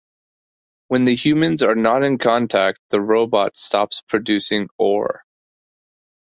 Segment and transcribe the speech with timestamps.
[0.87, 5.23] When the humans are not in contact, the robot stops producing ore.